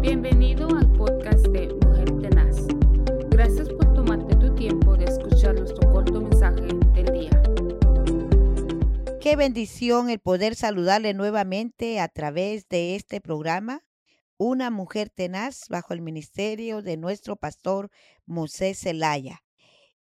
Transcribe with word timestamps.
Bienvenido 0.00 0.66
al 0.74 0.90
podcast 0.94 1.46
de 1.48 1.74
Mujer 1.84 2.10
Tenaz. 2.22 2.66
Gracias 3.28 3.68
por 3.68 3.92
tomarte 3.92 4.34
tu 4.36 4.54
tiempo 4.54 4.96
de 4.96 5.04
escuchar 5.04 5.54
nuestro 5.54 5.92
corto 5.92 6.22
mensaje 6.22 6.68
del 6.94 7.12
día. 7.12 7.42
Qué 9.20 9.36
bendición 9.36 10.08
el 10.08 10.18
poder 10.18 10.54
saludarle 10.54 11.12
nuevamente 11.12 12.00
a 12.00 12.08
través 12.08 12.66
de 12.70 12.96
este 12.96 13.20
programa. 13.20 13.84
Una 14.38 14.70
mujer 14.70 15.10
tenaz 15.10 15.68
bajo 15.68 15.92
el 15.92 16.00
ministerio 16.00 16.80
de 16.80 16.96
nuestro 16.96 17.36
pastor 17.36 17.90
Moisés 18.24 18.80
Zelaya. 18.80 19.42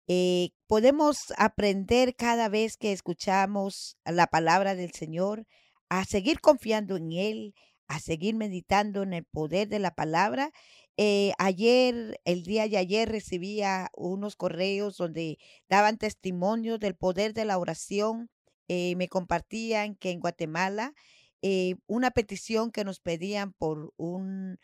Eh, 0.08 0.50
podemos 0.68 1.34
aprender 1.38 2.18
cada 2.18 2.50
vez 2.50 2.76
que 2.76 2.92
escuchamos 2.92 3.98
la 4.04 4.28
palabra 4.28 4.76
del 4.76 4.92
Señor 4.92 5.48
a 5.88 6.04
seguir 6.04 6.42
confiando 6.42 6.98
en 6.98 7.14
Él, 7.14 7.56
a 7.88 8.00
seguir 8.00 8.36
meditando 8.36 9.04
en 9.04 9.14
el 9.14 9.26
poder 9.26 9.68
de 9.68 9.80
la 9.80 9.94
palabra. 9.96 10.52
Eh, 10.98 11.34
ayer, 11.38 12.20
el 12.26 12.44
día 12.44 12.68
de 12.68 12.78
ayer, 12.78 13.10
recibía 13.10 13.90
unos 13.96 14.36
correos 14.36 14.98
donde 14.98 15.38
daban 15.70 15.98
testimonio 15.98 16.78
del 16.78 16.96
poder 16.96 17.34
de 17.34 17.46
la 17.46 17.58
oración. 17.58 18.30
Eh, 18.68 18.96
me 18.96 19.10
compartían 19.10 19.96
que 19.96 20.12
en 20.12 20.20
Guatemala 20.20 20.94
eh, 21.42 21.76
una 21.86 22.12
petición 22.12 22.72
que 22.72 22.84
nos 22.84 23.00
pedían 23.00 23.54
por 23.54 23.94
un 23.98 24.58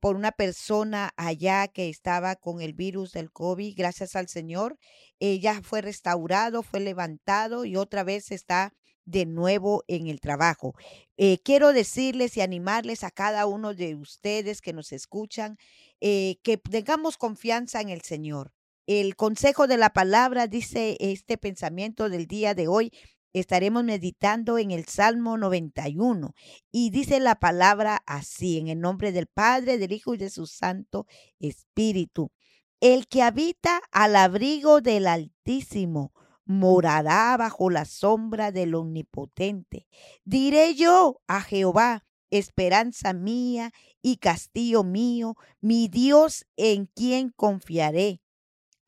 por 0.00 0.14
una 0.16 0.32
persona 0.32 1.10
allá 1.16 1.66
que 1.68 1.88
estaba 1.88 2.36
con 2.36 2.60
el 2.60 2.74
virus 2.74 3.12
del 3.12 3.32
COVID, 3.32 3.74
gracias 3.76 4.14
al 4.14 4.28
Señor, 4.28 4.76
ella 5.20 5.60
fue 5.62 5.80
restaurado, 5.80 6.62
fue 6.62 6.80
levantado 6.80 7.64
y 7.64 7.76
otra 7.76 8.04
vez 8.04 8.30
está 8.30 8.74
de 9.10 9.26
nuevo 9.26 9.84
en 9.88 10.06
el 10.06 10.20
trabajo. 10.20 10.74
Eh, 11.16 11.38
quiero 11.44 11.72
decirles 11.72 12.36
y 12.36 12.40
animarles 12.40 13.04
a 13.04 13.10
cada 13.10 13.46
uno 13.46 13.74
de 13.74 13.94
ustedes 13.94 14.60
que 14.60 14.72
nos 14.72 14.92
escuchan 14.92 15.58
eh, 16.00 16.38
que 16.42 16.56
tengamos 16.56 17.18
confianza 17.18 17.80
en 17.80 17.90
el 17.90 18.00
Señor. 18.02 18.52
El 18.86 19.16
consejo 19.16 19.66
de 19.66 19.76
la 19.76 19.90
palabra 19.90 20.46
dice 20.46 20.96
este 20.98 21.36
pensamiento 21.38 22.08
del 22.08 22.26
día 22.26 22.54
de 22.54 22.68
hoy. 22.68 22.90
Estaremos 23.32 23.84
meditando 23.84 24.58
en 24.58 24.72
el 24.72 24.86
Salmo 24.86 25.38
91 25.38 26.34
y 26.72 26.90
dice 26.90 27.20
la 27.20 27.36
palabra 27.36 28.02
así, 28.06 28.58
en 28.58 28.66
el 28.66 28.80
nombre 28.80 29.12
del 29.12 29.28
Padre, 29.28 29.78
del 29.78 29.92
Hijo 29.92 30.14
y 30.14 30.18
de 30.18 30.30
su 30.30 30.46
Santo 30.46 31.06
Espíritu. 31.38 32.32
El 32.80 33.06
que 33.06 33.22
habita 33.22 33.80
al 33.92 34.16
abrigo 34.16 34.80
del 34.80 35.06
Altísimo 35.06 36.12
morará 36.50 37.36
bajo 37.36 37.70
la 37.70 37.84
sombra 37.84 38.50
del 38.50 38.74
Omnipotente. 38.74 39.86
Diré 40.24 40.74
yo 40.74 41.22
a 41.28 41.42
Jehová, 41.42 42.04
esperanza 42.28 43.12
mía 43.12 43.70
y 44.02 44.16
castillo 44.16 44.82
mío, 44.82 45.36
mi 45.60 45.86
Dios 45.86 46.46
en 46.56 46.86
quien 46.86 47.30
confiaré. 47.30 48.20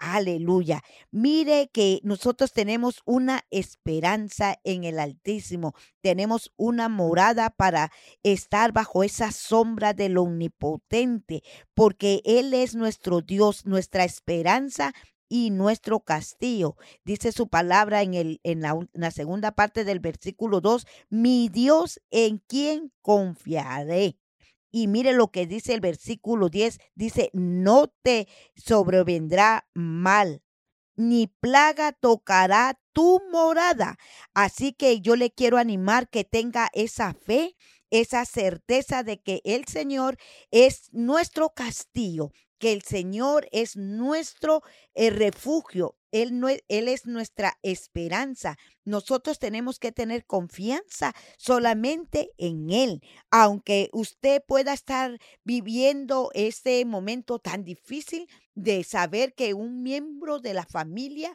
Aleluya. 0.00 0.82
Mire 1.12 1.70
que 1.72 2.00
nosotros 2.02 2.52
tenemos 2.52 3.00
una 3.04 3.44
esperanza 3.52 4.58
en 4.64 4.82
el 4.82 4.98
Altísimo. 4.98 5.76
Tenemos 6.00 6.52
una 6.56 6.88
morada 6.88 7.50
para 7.50 7.92
estar 8.24 8.72
bajo 8.72 9.04
esa 9.04 9.30
sombra 9.30 9.94
del 9.94 10.18
Omnipotente, 10.18 11.44
porque 11.74 12.22
Él 12.24 12.52
es 12.54 12.74
nuestro 12.74 13.20
Dios, 13.20 13.64
nuestra 13.64 14.02
esperanza 14.02 14.92
y 15.32 15.48
nuestro 15.48 16.00
castillo. 16.00 16.76
Dice 17.06 17.32
su 17.32 17.48
palabra 17.48 18.02
en, 18.02 18.12
el, 18.12 18.40
en, 18.42 18.60
la, 18.60 18.78
la 18.92 19.10
segunda 19.10 19.52
parte 19.52 19.82
del 19.82 19.98
versículo 19.98 20.60
2, 20.60 20.86
mi 21.08 21.48
Dios 21.48 22.02
en 22.10 22.36
quien 22.36 22.92
confiaré. 23.00 24.18
Y 24.70 24.88
mire 24.88 25.14
lo 25.14 25.28
que 25.30 25.46
dice 25.46 25.72
el 25.72 25.80
versículo 25.80 26.50
10, 26.50 26.78
dice, 26.94 27.30
no 27.32 27.86
te 28.02 28.28
sobrevendrá 28.56 29.66
mal, 29.72 30.42
ni 30.96 31.28
plaga 31.28 31.92
tocará 31.92 32.78
tu 32.92 33.22
morada. 33.32 33.96
Así 34.34 34.74
que 34.74 35.00
yo 35.00 35.16
le 35.16 35.30
quiero 35.30 35.56
animar 35.56 36.10
que 36.10 36.24
tenga 36.24 36.68
esa 36.74 37.14
fe, 37.14 37.56
esa 37.92 38.24
certeza 38.24 39.04
de 39.04 39.20
que 39.20 39.42
el 39.44 39.66
Señor 39.66 40.16
es 40.50 40.88
nuestro 40.92 41.50
castillo, 41.50 42.32
que 42.58 42.72
el 42.72 42.82
Señor 42.82 43.48
es 43.52 43.76
nuestro 43.76 44.62
eh, 44.94 45.10
refugio, 45.10 45.96
él, 46.10 46.38
no 46.38 46.48
él 46.48 46.88
es 46.88 47.06
nuestra 47.06 47.58
esperanza. 47.62 48.56
Nosotros 48.84 49.38
tenemos 49.38 49.78
que 49.78 49.92
tener 49.92 50.24
confianza 50.26 51.14
solamente 51.38 52.30
en 52.38 52.70
Él. 52.70 53.00
Aunque 53.30 53.88
usted 53.92 54.42
pueda 54.46 54.74
estar 54.74 55.18
viviendo 55.42 56.30
ese 56.34 56.84
momento 56.84 57.38
tan 57.38 57.64
difícil 57.64 58.28
de 58.54 58.84
saber 58.84 59.34
que 59.34 59.54
un 59.54 59.82
miembro 59.82 60.38
de 60.38 60.54
la 60.54 60.66
familia 60.66 61.34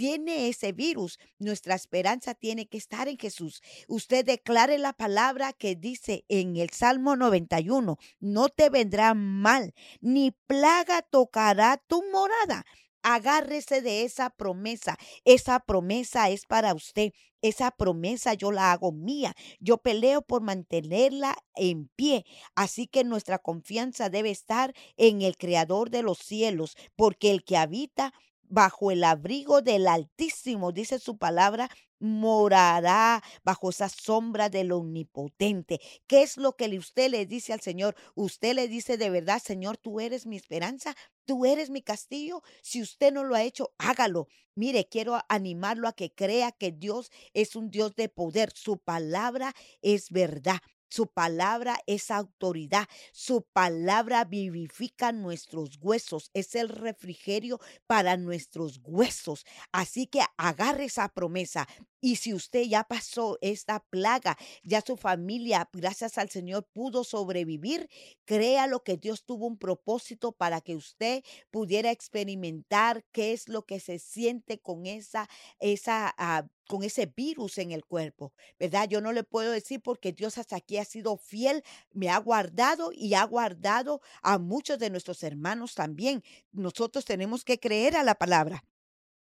tiene 0.00 0.48
ese 0.48 0.72
virus. 0.72 1.18
Nuestra 1.38 1.74
esperanza 1.74 2.32
tiene 2.32 2.66
que 2.66 2.78
estar 2.78 3.06
en 3.06 3.18
Jesús. 3.18 3.60
Usted 3.86 4.24
declare 4.24 4.78
la 4.78 4.94
palabra 4.94 5.52
que 5.52 5.76
dice 5.76 6.24
en 6.30 6.56
el 6.56 6.70
Salmo 6.70 7.16
91, 7.16 7.98
no 8.18 8.48
te 8.48 8.70
vendrá 8.70 9.12
mal, 9.12 9.74
ni 10.00 10.30
plaga 10.46 11.02
tocará 11.02 11.76
tu 11.86 12.02
morada. 12.10 12.64
Agárrese 13.02 13.82
de 13.82 14.04
esa 14.04 14.30
promesa. 14.30 14.96
Esa 15.26 15.60
promesa 15.60 16.30
es 16.30 16.46
para 16.46 16.72
usted. 16.72 17.12
Esa 17.42 17.70
promesa 17.70 18.32
yo 18.32 18.52
la 18.52 18.72
hago 18.72 18.92
mía. 18.92 19.34
Yo 19.58 19.78
peleo 19.78 20.22
por 20.22 20.40
mantenerla 20.40 21.36
en 21.56 21.88
pie. 21.94 22.24
Así 22.54 22.86
que 22.86 23.04
nuestra 23.04 23.38
confianza 23.38 24.08
debe 24.08 24.30
estar 24.30 24.72
en 24.96 25.20
el 25.20 25.36
Creador 25.36 25.90
de 25.90 26.02
los 26.02 26.18
cielos, 26.18 26.74
porque 26.96 27.30
el 27.30 27.44
que 27.44 27.58
habita 27.58 28.14
bajo 28.50 28.90
el 28.90 29.04
abrigo 29.04 29.62
del 29.62 29.86
Altísimo, 29.86 30.72
dice 30.72 30.98
su 30.98 31.16
palabra, 31.16 31.70
morará 32.00 33.22
bajo 33.44 33.70
esa 33.70 33.88
sombra 33.88 34.48
del 34.48 34.72
Omnipotente. 34.72 35.80
¿Qué 36.06 36.22
es 36.22 36.36
lo 36.36 36.56
que 36.56 36.66
usted 36.78 37.10
le 37.10 37.26
dice 37.26 37.52
al 37.52 37.60
Señor? 37.60 37.94
Usted 38.14 38.54
le 38.54 38.68
dice 38.68 38.98
de 38.98 39.10
verdad, 39.10 39.40
Señor, 39.42 39.76
tú 39.76 40.00
eres 40.00 40.26
mi 40.26 40.36
esperanza, 40.36 40.94
tú 41.24 41.46
eres 41.46 41.70
mi 41.70 41.82
castillo. 41.82 42.42
Si 42.62 42.82
usted 42.82 43.12
no 43.12 43.24
lo 43.24 43.34
ha 43.34 43.42
hecho, 43.42 43.72
hágalo. 43.78 44.28
Mire, 44.54 44.88
quiero 44.88 45.18
animarlo 45.28 45.88
a 45.88 45.92
que 45.92 46.12
crea 46.12 46.52
que 46.52 46.72
Dios 46.72 47.10
es 47.34 47.54
un 47.54 47.70
Dios 47.70 47.94
de 47.94 48.08
poder. 48.08 48.50
Su 48.54 48.78
palabra 48.78 49.54
es 49.80 50.10
verdad. 50.10 50.60
Su 50.90 51.06
palabra 51.06 51.78
es 51.86 52.10
autoridad. 52.10 52.88
Su 53.12 53.42
palabra 53.42 54.24
vivifica 54.24 55.12
nuestros 55.12 55.78
huesos. 55.80 56.30
Es 56.34 56.56
el 56.56 56.68
refrigerio 56.68 57.60
para 57.86 58.16
nuestros 58.16 58.80
huesos. 58.82 59.46
Así 59.70 60.08
que 60.08 60.20
agarre 60.36 60.86
esa 60.86 61.08
promesa. 61.08 61.68
Y 62.00 62.16
si 62.16 62.34
usted 62.34 62.62
ya 62.62 62.84
pasó 62.84 63.38
esta 63.40 63.80
plaga, 63.90 64.36
ya 64.64 64.80
su 64.80 64.96
familia, 64.96 65.68
gracias 65.72 66.18
al 66.18 66.30
Señor, 66.30 66.66
pudo 66.72 67.04
sobrevivir, 67.04 67.88
créalo 68.24 68.82
que 68.82 68.96
Dios 68.96 69.24
tuvo 69.24 69.46
un 69.46 69.58
propósito 69.58 70.32
para 70.32 70.60
que 70.60 70.74
usted 70.74 71.22
pudiera 71.50 71.90
experimentar 71.90 73.04
qué 73.12 73.32
es 73.32 73.48
lo 73.48 73.64
que 73.66 73.80
se 73.80 73.98
siente 73.98 74.58
con 74.60 74.86
esa, 74.86 75.28
esa 75.60 76.12
ah, 76.18 76.48
con 76.70 76.84
ese 76.84 77.06
virus 77.06 77.58
en 77.58 77.72
el 77.72 77.84
cuerpo, 77.84 78.32
¿verdad? 78.56 78.88
Yo 78.88 79.00
no 79.00 79.12
le 79.12 79.24
puedo 79.24 79.50
decir 79.50 79.80
porque 79.82 80.12
Dios 80.12 80.38
hasta 80.38 80.54
aquí 80.54 80.76
ha 80.76 80.84
sido 80.84 81.16
fiel, 81.16 81.64
me 81.90 82.08
ha 82.08 82.18
guardado 82.18 82.92
y 82.92 83.14
ha 83.14 83.24
guardado 83.24 84.00
a 84.22 84.38
muchos 84.38 84.78
de 84.78 84.88
nuestros 84.88 85.24
hermanos 85.24 85.74
también. 85.74 86.22
Nosotros 86.52 87.04
tenemos 87.04 87.42
que 87.44 87.58
creer 87.58 87.96
a 87.96 88.04
la 88.04 88.14
palabra. 88.14 88.64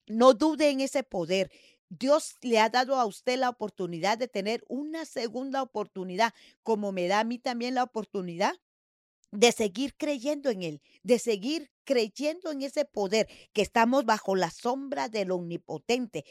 No 0.07 0.33
dude 0.33 0.71
en 0.71 0.81
ese 0.81 1.03
poder. 1.03 1.49
Dios 1.87 2.35
le 2.41 2.59
ha 2.59 2.67
dado 2.67 2.95
a 2.97 3.05
usted 3.05 3.39
la 3.39 3.47
oportunidad 3.47 4.17
de 4.17 4.27
tener 4.27 4.65
una 4.67 5.05
segunda 5.05 5.61
oportunidad, 5.61 6.33
como 6.63 6.91
me 6.91 7.07
da 7.07 7.21
a 7.21 7.23
mí 7.23 7.39
también 7.39 7.75
la 7.75 7.83
oportunidad 7.83 8.55
de 9.31 9.53
seguir 9.53 9.95
creyendo 9.95 10.49
en 10.49 10.63
Él, 10.63 10.81
de 11.03 11.17
seguir 11.17 11.71
creyendo 11.85 12.51
en 12.51 12.61
ese 12.61 12.83
poder, 12.83 13.29
que 13.53 13.61
estamos 13.61 14.03
bajo 14.03 14.35
la 14.35 14.51
sombra 14.51 15.07
del 15.07 15.31
omnipotente 15.31 16.25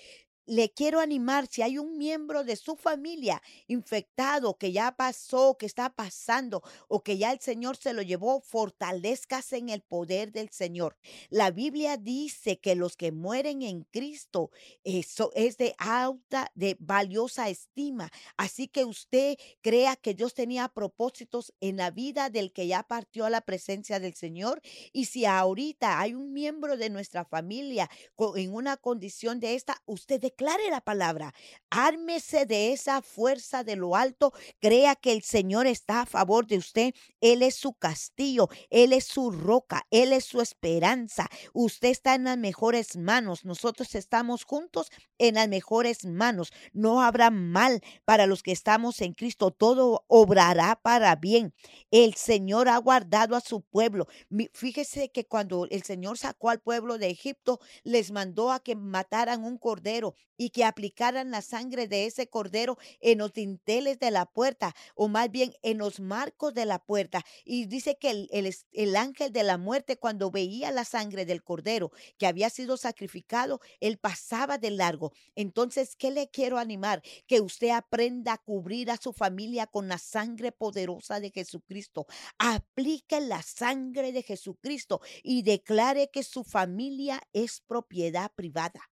le 0.50 0.72
quiero 0.72 0.98
animar, 0.98 1.46
si 1.46 1.62
hay 1.62 1.78
un 1.78 1.96
miembro 1.96 2.42
de 2.42 2.56
su 2.56 2.74
familia 2.74 3.40
infectado 3.68 4.58
que 4.58 4.72
ya 4.72 4.96
pasó, 4.96 5.56
que 5.56 5.64
está 5.64 5.94
pasando 5.94 6.64
o 6.88 7.04
que 7.04 7.18
ya 7.18 7.30
el 7.30 7.38
Señor 7.38 7.76
se 7.76 7.92
lo 7.92 8.02
llevó, 8.02 8.40
fortalezcas 8.40 9.52
en 9.52 9.68
el 9.68 9.80
poder 9.80 10.32
del 10.32 10.50
Señor. 10.50 10.96
La 11.28 11.52
Biblia 11.52 11.96
dice 11.96 12.58
que 12.58 12.74
los 12.74 12.96
que 12.96 13.12
mueren 13.12 13.62
en 13.62 13.84
Cristo 13.84 14.50
eso 14.82 15.30
es 15.36 15.56
de 15.56 15.76
alta, 15.78 16.50
de 16.56 16.76
valiosa 16.80 17.48
estima. 17.48 18.10
Así 18.36 18.66
que 18.66 18.84
usted 18.84 19.36
crea 19.60 19.94
que 19.94 20.14
Dios 20.14 20.34
tenía 20.34 20.66
propósitos 20.66 21.54
en 21.60 21.76
la 21.76 21.92
vida 21.92 22.28
del 22.28 22.52
que 22.52 22.66
ya 22.66 22.82
partió 22.82 23.24
a 23.24 23.30
la 23.30 23.42
presencia 23.42 24.00
del 24.00 24.14
Señor. 24.14 24.60
Y 24.92 25.04
si 25.04 25.26
ahorita 25.26 26.00
hay 26.00 26.14
un 26.14 26.32
miembro 26.32 26.76
de 26.76 26.90
nuestra 26.90 27.24
familia 27.24 27.88
en 28.34 28.52
una 28.52 28.76
condición 28.76 29.38
de 29.38 29.54
esta, 29.54 29.80
usted 29.86 30.20
declare 30.40 30.70
la 30.70 30.80
palabra. 30.80 31.34
Ármese 31.68 32.46
de 32.46 32.72
esa 32.72 33.02
fuerza 33.02 33.62
de 33.62 33.76
lo 33.76 33.94
alto. 33.94 34.32
Crea 34.58 34.96
que 34.96 35.12
el 35.12 35.22
Señor 35.22 35.66
está 35.66 36.00
a 36.00 36.06
favor 36.06 36.46
de 36.46 36.56
usted. 36.56 36.94
Él 37.20 37.42
es 37.42 37.56
su 37.56 37.74
castillo, 37.74 38.48
Él 38.70 38.94
es 38.94 39.04
su 39.04 39.30
roca, 39.30 39.86
Él 39.90 40.14
es 40.14 40.24
su 40.24 40.40
esperanza. 40.40 41.28
Usted 41.52 41.90
está 41.90 42.14
en 42.14 42.24
las 42.24 42.38
mejores 42.38 42.96
manos. 42.96 43.44
Nosotros 43.44 43.94
estamos 43.94 44.44
juntos 44.44 44.90
en 45.18 45.34
las 45.34 45.48
mejores 45.48 46.06
manos. 46.06 46.52
No 46.72 47.02
habrá 47.02 47.30
mal 47.30 47.82
para 48.06 48.26
los 48.26 48.42
que 48.42 48.52
estamos 48.52 49.02
en 49.02 49.12
Cristo. 49.12 49.50
Todo 49.50 50.06
obrará 50.08 50.80
para 50.82 51.14
bien. 51.16 51.52
El 51.90 52.14
Señor 52.14 52.70
ha 52.70 52.78
guardado 52.78 53.36
a 53.36 53.42
su 53.42 53.60
pueblo. 53.60 54.08
Fíjese 54.54 55.10
que 55.10 55.26
cuando 55.26 55.66
el 55.70 55.82
Señor 55.82 56.16
sacó 56.16 56.48
al 56.48 56.60
pueblo 56.60 56.96
de 56.96 57.10
Egipto, 57.10 57.60
les 57.84 58.10
mandó 58.10 58.50
a 58.50 58.60
que 58.60 58.74
mataran 58.74 59.44
un 59.44 59.58
cordero 59.58 60.14
y 60.40 60.48
que 60.48 60.64
aplicaran 60.64 61.30
la 61.30 61.42
sangre 61.42 61.86
de 61.86 62.06
ese 62.06 62.26
cordero 62.28 62.78
en 63.00 63.18
los 63.18 63.34
dinteles 63.34 63.98
de 63.98 64.10
la 64.10 64.24
puerta, 64.24 64.74
o 64.94 65.06
más 65.06 65.30
bien 65.30 65.52
en 65.60 65.76
los 65.76 66.00
marcos 66.00 66.54
de 66.54 66.64
la 66.64 66.78
puerta. 66.78 67.26
Y 67.44 67.66
dice 67.66 67.98
que 67.98 68.08
el, 68.08 68.28
el, 68.32 68.50
el 68.72 68.96
ángel 68.96 69.32
de 69.32 69.42
la 69.42 69.58
muerte, 69.58 69.98
cuando 69.98 70.30
veía 70.30 70.70
la 70.70 70.86
sangre 70.86 71.26
del 71.26 71.42
cordero 71.42 71.92
que 72.16 72.26
había 72.26 72.48
sido 72.48 72.78
sacrificado, 72.78 73.60
él 73.80 73.98
pasaba 73.98 74.56
de 74.56 74.70
largo. 74.70 75.12
Entonces, 75.34 75.94
¿qué 75.94 76.10
le 76.10 76.30
quiero 76.30 76.56
animar? 76.56 77.02
Que 77.26 77.42
usted 77.42 77.68
aprenda 77.68 78.32
a 78.32 78.38
cubrir 78.38 78.90
a 78.90 78.96
su 78.96 79.12
familia 79.12 79.66
con 79.66 79.88
la 79.88 79.98
sangre 79.98 80.52
poderosa 80.52 81.20
de 81.20 81.32
Jesucristo. 81.32 82.06
Aplique 82.38 83.20
la 83.20 83.42
sangre 83.42 84.10
de 84.12 84.22
Jesucristo 84.22 85.02
y 85.22 85.42
declare 85.42 86.08
que 86.10 86.22
su 86.22 86.44
familia 86.44 87.20
es 87.34 87.60
propiedad 87.60 88.32
privada. 88.34 88.89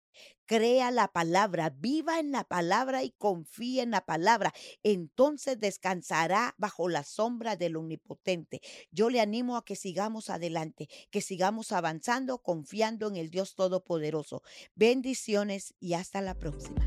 Crea 0.47 0.91
la 0.91 1.09
palabra, 1.09 1.70
viva 1.70 2.19
en 2.19 2.32
la 2.32 2.44
palabra 2.44 3.03
y 3.03 3.12
confíe 3.12 3.82
en 3.82 3.93
la 3.93 4.05
palabra. 4.05 4.53
Entonces 4.82 5.59
descansará 5.59 6.55
bajo 6.59 6.88
la 6.88 7.05
sombra 7.05 7.56
del 7.56 7.76
Omnipotente. 7.76 8.61
Yo 8.91 9.09
le 9.09 9.20
animo 9.20 9.56
a 9.56 9.64
que 9.64 9.76
sigamos 9.76 10.31
adelante, 10.31 10.88
que 11.11 11.20
sigamos 11.20 11.73
avanzando, 11.73 12.38
confiando 12.38 13.09
en 13.09 13.17
el 13.17 13.31
Dios 13.31 13.55
Todopoderoso. 13.55 14.43
Bendiciones 14.75 15.75
y 15.81 15.94
hasta 15.94 16.20
la 16.20 16.35
próxima. 16.35 16.82